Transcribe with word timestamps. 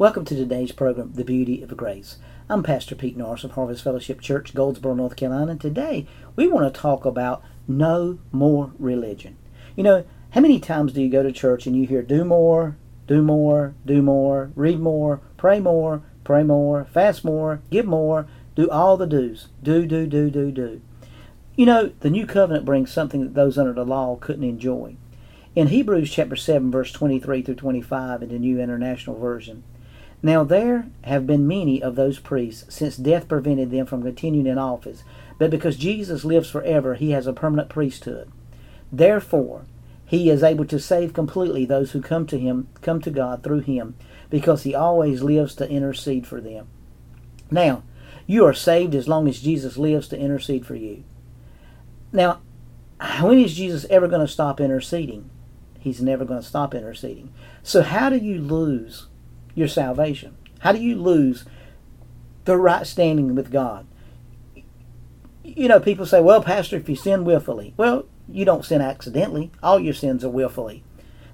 Welcome 0.00 0.24
to 0.24 0.34
today's 0.34 0.72
program, 0.72 1.12
The 1.12 1.26
Beauty 1.26 1.60
of 1.60 1.76
Grace. 1.76 2.16
I'm 2.48 2.62
Pastor 2.62 2.94
Pete 2.94 3.18
Norris 3.18 3.44
of 3.44 3.50
Harvest 3.50 3.84
Fellowship 3.84 4.22
Church, 4.22 4.54
Goldsboro, 4.54 4.94
North 4.94 5.14
Carolina, 5.14 5.50
and 5.50 5.60
today 5.60 6.06
we 6.36 6.48
want 6.48 6.72
to 6.72 6.80
talk 6.80 7.04
about 7.04 7.42
no 7.68 8.18
more 8.32 8.72
religion. 8.78 9.36
You 9.76 9.84
know, 9.84 10.06
how 10.30 10.40
many 10.40 10.58
times 10.58 10.94
do 10.94 11.02
you 11.02 11.10
go 11.10 11.22
to 11.22 11.30
church 11.30 11.66
and 11.66 11.76
you 11.76 11.86
hear 11.86 12.00
do 12.00 12.24
more, 12.24 12.78
do 13.06 13.20
more, 13.20 13.74
do 13.84 14.00
more, 14.00 14.52
read 14.54 14.80
more, 14.80 15.20
pray 15.36 15.60
more, 15.60 16.02
pray 16.24 16.44
more, 16.44 16.86
fast 16.86 17.22
more, 17.22 17.60
give 17.70 17.84
more, 17.84 18.26
do 18.54 18.70
all 18.70 18.96
the 18.96 19.06
do's. 19.06 19.48
Do, 19.62 19.84
do, 19.84 20.06
do, 20.06 20.30
do, 20.30 20.50
do. 20.50 20.80
You 21.56 21.66
know, 21.66 21.92
the 22.00 22.08
new 22.08 22.24
covenant 22.24 22.64
brings 22.64 22.90
something 22.90 23.20
that 23.20 23.34
those 23.34 23.58
under 23.58 23.74
the 23.74 23.84
law 23.84 24.16
couldn't 24.16 24.44
enjoy. 24.44 24.96
In 25.54 25.66
Hebrews 25.66 26.10
chapter 26.10 26.36
7, 26.36 26.70
verse 26.70 26.90
23 26.90 27.42
through 27.42 27.56
25 27.56 28.22
in 28.22 28.30
the 28.30 28.38
New 28.38 28.58
International 28.58 29.18
Version, 29.18 29.62
now 30.22 30.44
there 30.44 30.86
have 31.04 31.26
been 31.26 31.46
many 31.46 31.82
of 31.82 31.94
those 31.94 32.18
priests, 32.18 32.74
since 32.74 32.96
death 32.96 33.28
prevented 33.28 33.70
them 33.70 33.86
from 33.86 34.02
continuing 34.02 34.46
in 34.46 34.58
office, 34.58 35.02
but 35.38 35.50
because 35.50 35.76
Jesus 35.76 36.24
lives 36.24 36.50
forever, 36.50 36.94
he 36.94 37.12
has 37.12 37.26
a 37.26 37.32
permanent 37.32 37.68
priesthood. 37.68 38.30
Therefore, 38.92 39.64
he 40.04 40.28
is 40.28 40.42
able 40.42 40.64
to 40.66 40.78
save 40.78 41.14
completely 41.14 41.64
those 41.64 41.92
who 41.92 42.02
come 42.02 42.26
to 42.26 42.38
him, 42.38 42.68
come 42.82 43.00
to 43.02 43.10
God 43.10 43.42
through 43.42 43.60
him, 43.60 43.94
because 44.28 44.64
he 44.64 44.74
always 44.74 45.22
lives 45.22 45.54
to 45.54 45.70
intercede 45.70 46.26
for 46.26 46.40
them. 46.40 46.66
Now, 47.50 47.84
you 48.26 48.44
are 48.44 48.54
saved 48.54 48.94
as 48.94 49.08
long 49.08 49.28
as 49.28 49.40
Jesus 49.40 49.76
lives 49.76 50.08
to 50.08 50.18
intercede 50.18 50.66
for 50.66 50.74
you. 50.74 51.04
Now, 52.12 52.40
when 53.20 53.38
is 53.38 53.54
Jesus 53.54 53.86
ever 53.88 54.08
going 54.08 54.20
to 54.20 54.32
stop 54.32 54.60
interceding? 54.60 55.30
He's 55.78 56.02
never 56.02 56.24
going 56.24 56.40
to 56.40 56.46
stop 56.46 56.74
interceding. 56.74 57.32
So, 57.62 57.82
how 57.82 58.10
do 58.10 58.18
you 58.18 58.40
lose 58.40 59.06
your 59.54 59.68
salvation? 59.68 60.36
How 60.60 60.72
do 60.72 60.80
you 60.80 60.96
lose 60.96 61.44
the 62.44 62.56
right 62.56 62.86
standing 62.86 63.34
with 63.34 63.50
God? 63.50 63.86
You 65.42 65.68
know, 65.68 65.80
people 65.80 66.06
say, 66.06 66.20
well, 66.20 66.42
Pastor, 66.42 66.76
if 66.76 66.88
you 66.88 66.96
sin 66.96 67.24
willfully, 67.24 67.74
well, 67.76 68.06
you 68.28 68.44
don't 68.44 68.64
sin 68.64 68.80
accidentally. 68.80 69.50
All 69.62 69.80
your 69.80 69.94
sins 69.94 70.24
are 70.24 70.28
willfully. 70.28 70.84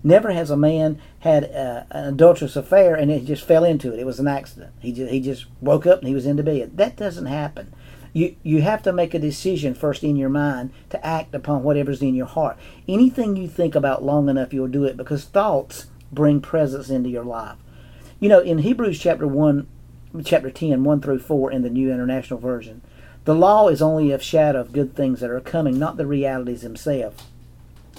Never 0.03 0.31
has 0.31 0.51
a 0.51 0.57
man 0.57 1.01
had 1.21 1.45
a, 1.45 1.87
an 1.91 2.15
adulterous 2.15 2.55
affair 2.55 2.95
and 2.95 3.11
it 3.11 3.25
just 3.25 3.45
fell 3.45 3.65
into 3.65 3.93
it. 3.93 3.99
It 3.99 4.07
was 4.07 4.21
an 4.21 4.29
accident. 4.29 4.73
He 4.81 4.93
just, 4.93 5.11
he 5.11 5.21
just 5.21 5.47
woke 5.61 5.87
up 5.87 5.99
and 5.99 6.09
he 6.09 6.15
was 6.15 6.27
into 6.27 6.43
bed. 6.43 6.77
That 6.77 6.97
doesn't 6.97 7.27
happen. 7.27 7.75
You, 8.13 8.37
you 8.43 8.63
have 8.63 8.83
to 8.85 8.93
make 8.93 9.13
a 9.13 9.19
decision 9.19 9.75
first 9.75 10.03
in 10.03 10.17
your 10.17 10.29
mind 10.31 10.73
to 10.91 11.05
act 11.05 11.35
upon 11.35 11.65
whatever's 11.65 12.01
in 12.01 12.15
your 12.15 12.27
heart. 12.27 12.57
Anything 12.89 13.37
you 13.37 13.49
think 13.49 13.75
about 13.75 14.05
long 14.05 14.29
enough, 14.29 14.55
you'll 14.55 14.69
do 14.69 14.85
it 14.85 14.97
because 14.97 15.25
thoughts 15.25 15.87
bring 16.13 16.41
presence 16.41 16.89
into 16.89 17.11
your 17.11 17.25
life. 17.25 17.57
You 18.19 18.31
know, 18.31 18.41
in 18.41 18.59
Hebrews 18.59 18.99
chapter 18.99 19.27
1, 19.27 19.67
chapter 20.25 20.51
10, 20.51 20.85
1 20.85 21.01
through 21.03 21.19
4 21.19 21.53
in 21.53 21.61
the 21.61 21.69
New 21.69 21.93
International 21.93 22.41
Version, 22.41 22.81
the 23.27 23.35
law 23.35 23.69
is 23.69 23.83
only 23.83 24.11
a 24.11 24.19
shadow 24.19 24.63
of 24.63 24.73
good 24.73 24.97
things 24.97 25.21
that 25.21 25.29
are 25.29 25.41
coming, 25.41 25.79
not 25.79 25.99
the 25.99 26.07
realities 26.07 26.63
themselves. 26.63 27.25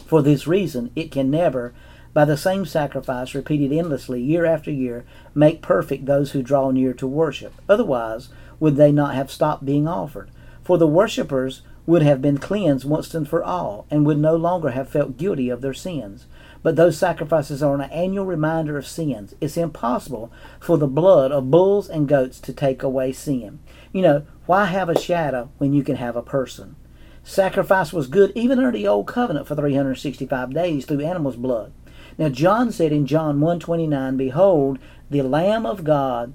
For 0.07 0.23
this 0.23 0.47
reason, 0.47 0.89
it 0.95 1.11
can 1.11 1.29
never, 1.29 1.71
by 2.13 2.25
the 2.25 2.35
same 2.35 2.65
sacrifice 2.65 3.35
repeated 3.35 3.71
endlessly 3.71 4.19
year 4.19 4.43
after 4.43 4.71
year, 4.71 5.05
make 5.35 5.61
perfect 5.61 6.07
those 6.07 6.31
who 6.31 6.41
draw 6.41 6.71
near 6.71 6.93
to 6.93 7.05
worship. 7.05 7.53
Otherwise, 7.69 8.29
would 8.59 8.75
they 8.75 8.91
not 8.91 9.13
have 9.13 9.31
stopped 9.31 9.65
being 9.65 9.88
offered? 9.88 10.31
For 10.63 10.79
the 10.79 10.88
worshippers 10.88 11.61
would 11.85 12.01
have 12.01 12.23
been 12.23 12.39
cleansed 12.39 12.85
once 12.85 13.13
and 13.13 13.29
for 13.29 13.43
all, 13.43 13.85
and 13.91 14.03
would 14.07 14.17
no 14.17 14.35
longer 14.35 14.71
have 14.71 14.89
felt 14.89 15.17
guilty 15.17 15.49
of 15.49 15.61
their 15.61 15.75
sins. 15.75 16.25
But 16.63 16.75
those 16.75 16.97
sacrifices 16.97 17.61
are 17.63 17.75
an 17.75 17.81
annual 17.81 18.25
reminder 18.25 18.77
of 18.77 18.88
sins. 18.88 19.36
It's 19.39 19.58
impossible 19.58 20.31
for 20.59 20.77
the 20.77 20.88
blood 20.88 21.31
of 21.31 21.52
bulls 21.52 21.89
and 21.89 22.08
goats 22.08 22.39
to 22.41 22.53
take 22.53 22.83
away 22.83 23.11
sin. 23.13 23.59
You 23.94 24.02
know, 24.02 24.23
why 24.45 24.66
have 24.66 24.89
a 24.89 25.00
shadow 25.00 25.50
when 25.58 25.73
you 25.73 25.83
can 25.83 25.95
have 25.97 26.16
a 26.16 26.22
person? 26.22 26.75
Sacrifice 27.23 27.91
was 27.91 28.07
good 28.07 28.31
even 28.35 28.57
under 28.57 28.72
the 28.72 28.88
old 28.88 29.07
covenant 29.07 29.47
for 29.47 29.56
365 29.56 30.53
days 30.53 30.85
through 30.85 31.01
animals' 31.01 31.35
blood. 31.35 31.73
Now 32.18 32.29
John 32.29 32.72
said 32.72 32.91
in 32.91 33.06
John 33.06 33.39
1:29, 33.41 34.18
"Behold, 34.18 34.79
the 35.09 35.22
Lamb 35.22 35.66
of 35.66 35.84
God 35.84 36.34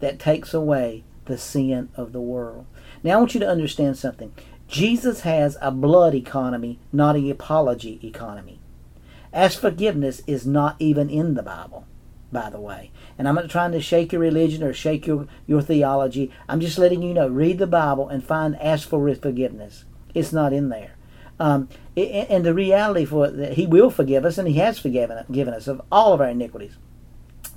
that 0.00 0.18
takes 0.18 0.52
away 0.52 1.04
the 1.26 1.38
sin 1.38 1.88
of 1.96 2.12
the 2.12 2.20
world." 2.20 2.66
Now 3.04 3.12
I 3.12 3.16
want 3.20 3.34
you 3.34 3.40
to 3.40 3.48
understand 3.48 3.96
something. 3.96 4.32
Jesus 4.66 5.20
has 5.20 5.56
a 5.60 5.70
blood 5.70 6.14
economy, 6.14 6.78
not 6.92 7.14
an 7.14 7.30
apology 7.30 8.00
economy. 8.02 8.58
As 9.32 9.54
forgiveness 9.54 10.22
is 10.26 10.46
not 10.46 10.76
even 10.78 11.08
in 11.08 11.34
the 11.34 11.42
Bible, 11.42 11.86
by 12.30 12.50
the 12.50 12.60
way. 12.60 12.90
And 13.18 13.26
I'm 13.26 13.34
not 13.34 13.50
trying 13.50 13.72
to 13.72 13.80
shake 13.80 14.12
your 14.12 14.20
religion 14.20 14.62
or 14.62 14.72
shake 14.72 15.06
your, 15.06 15.26
your 15.46 15.62
theology. 15.62 16.30
I'm 16.48 16.60
just 16.60 16.78
letting 16.78 17.02
you 17.02 17.14
know 17.14 17.28
read 17.28 17.58
the 17.58 17.66
Bible 17.66 18.08
and 18.08 18.22
find 18.22 18.60
ask 18.60 18.88
for 18.88 19.14
forgiveness. 19.14 19.84
It's 20.14 20.32
not 20.32 20.52
in 20.52 20.68
there. 20.68 20.96
Um, 21.40 21.68
and 21.96 22.44
the 22.44 22.54
reality 22.54 23.04
for 23.04 23.30
that 23.30 23.54
He 23.54 23.66
will 23.66 23.90
forgive 23.90 24.24
us, 24.24 24.38
and 24.38 24.46
He 24.46 24.54
has 24.54 24.78
forgiven 24.78 25.24
given 25.32 25.54
us 25.54 25.66
of 25.66 25.80
all 25.90 26.12
of 26.12 26.20
our 26.20 26.28
iniquities 26.28 26.76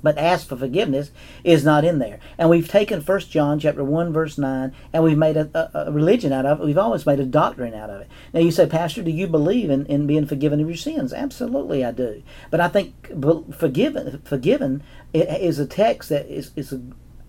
but 0.02 0.18
ask 0.18 0.48
for 0.48 0.56
forgiveness 0.56 1.10
is 1.44 1.64
not 1.64 1.84
in 1.84 1.98
there. 1.98 2.18
And 2.38 2.48
we've 2.48 2.68
taken 2.68 3.00
First 3.00 3.30
John 3.30 3.58
chapter 3.58 3.84
1 3.84 4.12
verse 4.12 4.38
9 4.38 4.72
and 4.92 5.02
we've 5.02 5.18
made 5.18 5.36
a, 5.36 5.50
a, 5.54 5.86
a, 5.86 5.92
religion 5.92 6.32
out 6.32 6.46
of 6.46 6.60
it. 6.60 6.64
We've 6.64 6.78
always 6.78 7.06
made 7.06 7.20
a 7.20 7.24
doctrine 7.24 7.74
out 7.74 7.90
of 7.90 8.00
it. 8.02 8.08
Now 8.32 8.40
you 8.40 8.50
say, 8.50 8.66
Pastor, 8.66 9.02
do 9.02 9.10
you 9.10 9.26
believe 9.26 9.70
in, 9.70 9.86
in 9.86 10.06
being 10.06 10.26
forgiven 10.26 10.60
of 10.60 10.68
your 10.68 10.76
sins? 10.76 11.12
Absolutely 11.12 11.84
I 11.84 11.92
do. 11.92 12.22
But 12.50 12.60
I 12.60 12.68
think 12.68 13.08
forgiven 13.54 14.22
forgiven 14.24 14.82
is 15.12 15.58
a 15.58 15.66
text 15.66 16.08
that 16.10 16.26
is, 16.26 16.50
is 16.56 16.72
a, 16.72 16.80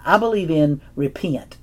I 0.04 0.18
believe 0.18 0.52
in 0.52 0.82
repent. 0.96 1.58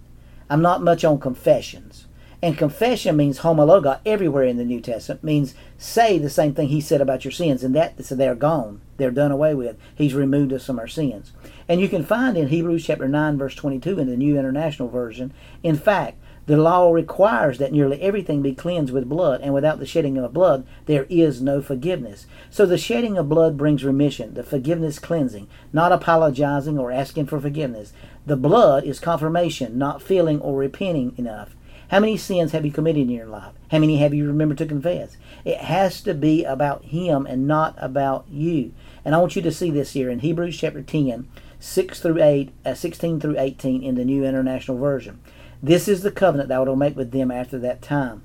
I'm 0.50 0.62
not 0.62 0.82
much 0.82 1.04
on 1.04 1.19
confessions. 1.19 2.06
And 2.44 2.59
confession 2.59 3.16
means 3.16 3.38
homologeo 3.38 4.00
everywhere 4.05 4.44
in 4.44 4.59
the 4.59 4.66
New 4.66 4.82
Testament, 4.82 5.25
means 5.25 5.55
say 5.78 6.19
the 6.19 6.28
same 6.28 6.53
thing 6.53 6.69
he 6.69 6.82
said 6.82 7.00
about 7.00 7.25
your 7.25 7.32
sins, 7.32 7.65
and 7.65 7.75
that 7.75 8.05
so 8.05 8.15
they're 8.15 8.34
gone. 8.34 8.82
They're 8.99 9.10
done 9.10 9.31
away 9.31 9.55
with. 9.55 9.78
He's 9.94 10.12
removed 10.12 10.53
us 10.53 10.66
from 10.66 10.78
our 10.78 10.87
sins. 10.87 11.33
And 11.71 11.81
you 11.81 11.88
can 11.88 12.04
find 12.04 12.37
in 12.37 12.49
Hebrews 12.49 12.84
chapter 12.84 13.09
9, 13.09 13.38
verse 13.38 13.54
22 13.54 13.99
in 13.99 14.09
the 14.10 14.16
New 14.19 14.38
International 14.38 14.91
Version, 14.91 15.33
in 15.62 15.78
fact, 15.78 16.19
the 16.44 16.59
law 16.59 16.93
requires 16.93 17.56
that 17.56 17.72
nearly 17.72 17.99
everything 18.03 18.43
be 18.43 18.54
cleansed 18.54 18.93
with 18.93 19.09
blood, 19.09 19.41
and 19.41 19.54
without 19.54 19.78
the 19.78 19.87
shedding 19.87 20.19
of 20.19 20.34
blood, 20.34 20.66
there 20.84 21.06
is 21.09 21.41
no 21.41 21.62
forgiveness. 21.62 22.27
So 22.50 22.66
the 22.66 22.77
shedding 22.77 23.16
of 23.16 23.31
blood 23.31 23.56
brings 23.56 23.84
remission, 23.84 24.34
the 24.34 24.43
forgiveness 24.43 24.99
cleansing, 24.99 25.49
not 25.72 25.93
apologizing 25.93 26.78
or 26.78 26.93
asking 26.93 27.25
for 27.25 27.41
forgiveness. 27.41 27.94
The 28.27 28.37
blood 28.37 28.84
is 28.84 29.00
confirmation, 29.00 29.78
not 29.78 30.03
feeling 30.03 30.43
or 30.43 30.59
repenting 30.59 31.15
enough. 31.16 31.56
How 31.94 32.00
many 32.00 32.16
sins 32.16 32.50
have 32.50 32.66
you 32.66 32.72
committed 32.72 33.03
in 33.03 33.09
your 33.09 33.28
life? 33.28 33.53
How 33.71 33.78
many 33.78 33.99
have 33.99 34.12
you 34.12 34.27
remembered 34.27 34.59
to 34.59 34.66
confess? 34.66 35.16
It 35.44 35.59
has 35.59 36.00
to 36.00 36.12
be 36.12 36.43
about 36.43 36.87
Him 36.87 37.25
and 37.25 37.47
not 37.47 37.77
about 37.78 38.27
you. 38.28 38.72
And 39.05 39.15
I 39.15 39.19
want 39.19 39.37
you 39.37 39.43
to 39.43 39.53
see 39.53 39.71
this 39.71 39.93
here 39.93 40.10
in 40.10 40.19
Hebrews 40.19 40.59
chapter 40.59 40.83
10, 40.83 41.28
6 41.60 42.00
through 42.00 42.21
8, 42.21 42.50
uh, 42.65 42.75
16 42.75 43.21
through 43.21 43.38
18 43.38 43.84
in 43.84 43.94
the 43.94 44.04
New 44.04 44.25
International 44.25 44.77
Version. 44.77 45.21
This 45.62 45.87
is 45.87 46.03
the 46.03 46.10
covenant 46.10 46.49
that 46.49 46.56
I 46.56 46.65
will 46.65 46.75
make 46.75 46.97
with 46.97 47.12
them 47.12 47.31
after 47.31 47.60
that 47.60 47.81
time, 47.81 48.22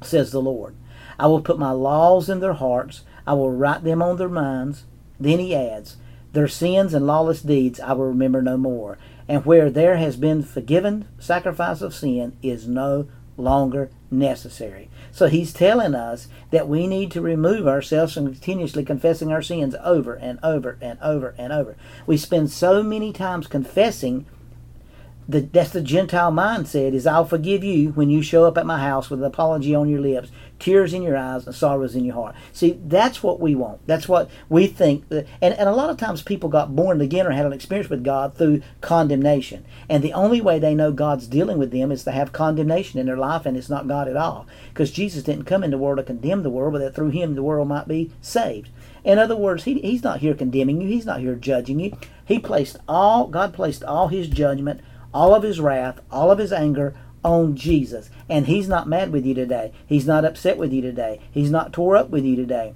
says 0.00 0.32
the 0.32 0.40
Lord. 0.40 0.74
I 1.18 1.26
will 1.26 1.42
put 1.42 1.58
my 1.58 1.72
laws 1.72 2.30
in 2.30 2.40
their 2.40 2.54
hearts, 2.54 3.02
I 3.26 3.34
will 3.34 3.52
write 3.52 3.84
them 3.84 4.00
on 4.00 4.16
their 4.16 4.30
minds. 4.30 4.84
Then 5.20 5.38
he 5.38 5.54
adds, 5.54 5.98
Their 6.32 6.48
sins 6.48 6.92
and 6.94 7.06
lawless 7.06 7.42
deeds 7.42 7.80
I 7.80 7.92
will 7.92 8.06
remember 8.06 8.42
no 8.42 8.56
more 8.56 8.98
and 9.28 9.44
where 9.44 9.70
there 9.70 9.96
has 9.96 10.16
been 10.16 10.42
forgiven 10.42 11.06
sacrifice 11.18 11.80
of 11.80 11.94
sin 11.94 12.36
is 12.42 12.68
no 12.68 13.08
longer 13.36 13.90
necessary. 14.10 14.88
So 15.12 15.26
he's 15.26 15.52
telling 15.52 15.94
us 15.94 16.28
that 16.50 16.68
we 16.68 16.86
need 16.86 17.10
to 17.12 17.20
remove 17.20 17.66
ourselves 17.66 18.14
from 18.14 18.26
continuously 18.26 18.84
confessing 18.84 19.32
our 19.32 19.42
sins 19.42 19.74
over 19.82 20.14
and 20.14 20.38
over 20.42 20.78
and 20.80 20.98
over 21.02 21.34
and 21.36 21.52
over. 21.52 21.76
We 22.06 22.16
spend 22.16 22.50
so 22.50 22.82
many 22.82 23.12
times 23.12 23.46
confessing 23.46 24.26
the, 25.28 25.40
that's 25.40 25.70
the 25.70 25.80
Gentile 25.80 26.30
mindset 26.30 26.94
is 26.94 27.06
I'll 27.06 27.24
forgive 27.24 27.64
you 27.64 27.90
when 27.90 28.10
you 28.10 28.22
show 28.22 28.44
up 28.44 28.56
at 28.56 28.64
my 28.64 28.78
house 28.78 29.10
with 29.10 29.20
an 29.20 29.26
apology 29.26 29.74
on 29.74 29.88
your 29.88 30.00
lips, 30.00 30.30
tears 30.58 30.94
in 30.94 31.02
your 31.02 31.16
eyes, 31.16 31.46
and 31.46 31.54
sorrows 31.54 31.94
in 31.94 32.04
your 32.04 32.14
heart. 32.14 32.34
See, 32.52 32.78
that's 32.84 33.22
what 33.22 33.40
we 33.40 33.54
want. 33.54 33.86
That's 33.86 34.08
what 34.08 34.30
we 34.48 34.66
think. 34.66 35.08
That, 35.08 35.26
and, 35.40 35.54
and 35.54 35.68
a 35.68 35.74
lot 35.74 35.90
of 35.90 35.96
times 35.96 36.22
people 36.22 36.48
got 36.48 36.74
born 36.74 37.00
again 37.00 37.26
or 37.26 37.30
had 37.30 37.46
an 37.46 37.52
experience 37.52 37.90
with 37.90 38.04
God 38.04 38.34
through 38.34 38.62
condemnation. 38.80 39.64
And 39.88 40.02
the 40.02 40.12
only 40.12 40.40
way 40.40 40.58
they 40.58 40.74
know 40.74 40.92
God's 40.92 41.26
dealing 41.26 41.58
with 41.58 41.70
them 41.70 41.92
is 41.92 42.04
to 42.04 42.12
have 42.12 42.32
condemnation 42.32 42.98
in 42.98 43.06
their 43.06 43.16
life, 43.16 43.46
and 43.46 43.56
it's 43.56 43.70
not 43.70 43.88
God 43.88 44.08
at 44.08 44.16
all. 44.16 44.46
Because 44.68 44.90
Jesus 44.90 45.22
didn't 45.22 45.44
come 45.44 45.62
into 45.62 45.76
the 45.76 45.82
world 45.82 45.98
to 45.98 46.02
condemn 46.02 46.42
the 46.42 46.50
world, 46.50 46.72
but 46.72 46.78
that 46.80 46.94
through 46.94 47.10
him 47.10 47.34
the 47.34 47.42
world 47.42 47.68
might 47.68 47.88
be 47.88 48.12
saved. 48.20 48.70
In 49.04 49.18
other 49.18 49.36
words, 49.36 49.64
he, 49.64 49.80
he's 49.80 50.02
not 50.02 50.20
here 50.20 50.34
condemning 50.34 50.80
you. 50.80 50.88
He's 50.88 51.06
not 51.06 51.20
here 51.20 51.34
judging 51.34 51.78
you. 51.78 51.96
He 52.24 52.38
placed 52.38 52.78
all, 52.88 53.28
God 53.28 53.54
placed 53.54 53.84
all 53.84 54.08
his 54.08 54.28
judgment 54.28 54.80
all 55.16 55.34
of 55.34 55.42
his 55.42 55.58
wrath, 55.58 55.98
all 56.10 56.30
of 56.30 56.38
his 56.38 56.52
anger 56.52 56.94
on 57.26 57.56
Jesus. 57.56 58.08
And 58.30 58.46
he's 58.46 58.68
not 58.68 58.88
mad 58.88 59.10
with 59.12 59.26
you 59.26 59.34
today. 59.34 59.72
He's 59.84 60.06
not 60.06 60.24
upset 60.24 60.56
with 60.56 60.72
you 60.72 60.80
today. 60.80 61.20
He's 61.30 61.50
not 61.50 61.72
tore 61.72 61.96
up 61.96 62.08
with 62.08 62.24
you 62.24 62.36
today. 62.36 62.72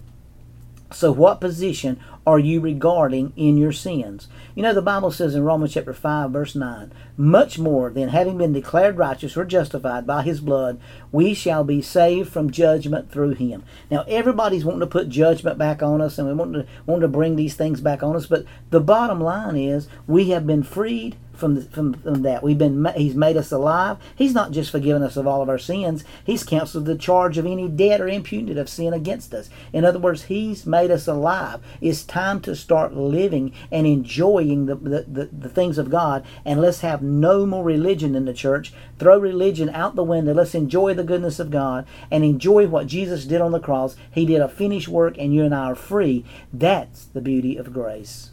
So, 0.92 1.12
what 1.12 1.40
position 1.40 2.00
are 2.26 2.40
you 2.40 2.60
regarding 2.60 3.32
in 3.36 3.56
your 3.56 3.70
sins? 3.70 4.26
You 4.56 4.64
know, 4.64 4.74
the 4.74 4.82
Bible 4.82 5.12
says 5.12 5.36
in 5.36 5.44
Romans 5.44 5.72
chapter 5.72 5.92
5, 5.92 6.32
verse 6.32 6.56
9, 6.56 6.92
much 7.16 7.60
more 7.60 7.90
than 7.90 8.08
having 8.08 8.38
been 8.38 8.52
declared 8.52 8.98
righteous 8.98 9.36
or 9.36 9.44
justified 9.44 10.04
by 10.04 10.22
his 10.22 10.40
blood, 10.40 10.80
we 11.12 11.32
shall 11.32 11.62
be 11.62 11.80
saved 11.80 12.32
from 12.32 12.50
judgment 12.50 13.08
through 13.08 13.34
him. 13.34 13.62
Now, 13.88 14.04
everybody's 14.08 14.64
wanting 14.64 14.80
to 14.80 14.86
put 14.88 15.08
judgment 15.08 15.58
back 15.58 15.80
on 15.80 16.00
us 16.00 16.18
and 16.18 16.26
we 16.26 16.34
want 16.34 16.54
to, 16.54 16.66
want 16.86 17.02
to 17.02 17.08
bring 17.08 17.36
these 17.36 17.54
things 17.54 17.80
back 17.80 18.02
on 18.02 18.16
us, 18.16 18.26
but 18.26 18.44
the 18.70 18.80
bottom 18.80 19.20
line 19.20 19.54
is 19.54 19.86
we 20.08 20.30
have 20.30 20.44
been 20.44 20.64
freed 20.64 21.16
from, 21.40 21.56
the, 21.56 21.62
from, 21.62 21.94
from 21.94 22.22
that. 22.22 22.42
We've 22.42 22.58
been 22.58 22.84
He's 22.94 23.14
made 23.14 23.36
us 23.36 23.50
alive. 23.50 23.96
He's 24.14 24.34
not 24.34 24.52
just 24.52 24.70
forgiven 24.70 25.02
us 25.02 25.16
of 25.16 25.26
all 25.26 25.42
of 25.42 25.48
our 25.48 25.58
sins. 25.58 26.04
He's 26.24 26.44
canceled 26.44 26.84
the 26.84 26.96
charge 26.96 27.38
of 27.38 27.46
any 27.46 27.66
debt 27.66 28.00
or 28.00 28.08
imputed 28.08 28.58
of 28.58 28.68
sin 28.68 28.92
against 28.92 29.32
us. 29.34 29.48
In 29.72 29.84
other 29.84 29.98
words, 29.98 30.24
He's 30.24 30.66
made 30.66 30.90
us 30.90 31.08
alive. 31.08 31.60
It's 31.80 32.04
time 32.04 32.40
to 32.42 32.54
start 32.54 32.94
living 32.94 33.52
and 33.72 33.86
enjoying 33.86 34.66
the, 34.66 34.76
the, 34.76 35.04
the, 35.08 35.24
the 35.32 35.48
things 35.48 35.78
of 35.78 35.90
God. 35.90 36.24
And 36.44 36.60
let's 36.60 36.80
have 36.80 37.02
no 37.02 37.46
more 37.46 37.64
religion 37.64 38.14
in 38.14 38.26
the 38.26 38.34
church. 38.34 38.72
Throw 38.98 39.18
religion 39.18 39.70
out 39.70 39.96
the 39.96 40.04
window. 40.04 40.34
Let's 40.34 40.54
enjoy 40.54 40.94
the 40.94 41.04
goodness 41.04 41.40
of 41.40 41.50
God 41.50 41.86
and 42.10 42.22
enjoy 42.22 42.66
what 42.66 42.86
Jesus 42.86 43.24
did 43.24 43.40
on 43.40 43.52
the 43.52 43.58
cross. 43.60 43.96
He 44.10 44.26
did 44.26 44.42
a 44.42 44.48
finished 44.48 44.88
work, 44.88 45.16
and 45.18 45.34
you 45.34 45.44
and 45.44 45.54
I 45.54 45.70
are 45.70 45.74
free. 45.74 46.24
That's 46.52 47.06
the 47.06 47.22
beauty 47.22 47.56
of 47.56 47.72
grace. 47.72 48.30